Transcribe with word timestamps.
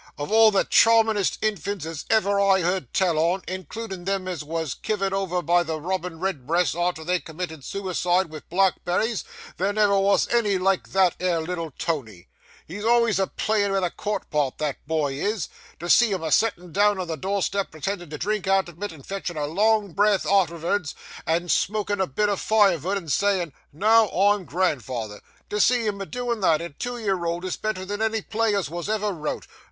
of 0.17 0.31
all 0.31 0.49
the 0.49 0.65
charmin'est 0.65 1.37
infants 1.43 1.85
as 1.85 2.07
ever 2.09 2.39
I 2.39 2.61
heerd 2.63 2.91
tell 2.91 3.19
on, 3.19 3.43
includin' 3.47 4.05
them 4.05 4.27
as 4.27 4.43
was 4.43 4.73
kivered 4.73 5.13
over 5.13 5.43
by 5.43 5.61
the 5.61 5.79
robin 5.79 6.19
redbreasts 6.19 6.73
arter 6.73 7.03
they'd 7.03 7.23
committed 7.23 7.59
sooicide 7.59 8.25
with 8.31 8.49
blackberries, 8.49 9.23
there 9.57 9.71
never 9.71 9.99
wos 9.99 10.27
any 10.33 10.57
like 10.57 10.89
that 10.93 11.15
'ere 11.19 11.41
little 11.41 11.69
Tony. 11.77 12.29
He's 12.65 12.83
alvays 12.83 13.19
a 13.19 13.27
playin' 13.27 13.73
vith 13.73 13.83
a 13.83 13.91
quart 13.91 14.27
pot, 14.31 14.57
that 14.57 14.77
boy 14.87 15.13
is! 15.13 15.49
To 15.79 15.87
see 15.87 16.09
him 16.11 16.23
a 16.23 16.31
settin' 16.31 16.71
down 16.71 16.97
on 16.97 17.05
the 17.07 17.15
doorstep 17.15 17.69
pretending 17.69 18.09
to 18.09 18.17
drink 18.17 18.47
out 18.47 18.69
of 18.69 18.81
it, 18.81 18.91
and 18.91 19.05
fetching 19.05 19.37
a 19.37 19.45
long 19.45 19.93
breath 19.93 20.23
artervards, 20.23 20.95
and 21.27 21.51
smoking 21.51 22.01
a 22.01 22.07
bit 22.07 22.27
of 22.27 22.41
firevood, 22.41 22.97
and 22.97 23.11
sayin', 23.11 23.53
"Now 23.71 24.07
I'm 24.09 24.45
grandfather,"—to 24.45 25.59
see 25.61 25.85
him 25.85 26.01
a 26.01 26.07
doin' 26.07 26.39
that 26.39 26.59
at 26.59 26.79
two 26.79 26.97
year 26.97 27.23
old 27.23 27.45
is 27.45 27.55
better 27.55 27.85
than 27.85 28.01
any 28.01 28.23
play 28.23 28.55
as 28.55 28.67
wos 28.67 28.89
ever 28.89 29.11
wrote. 29.11 29.45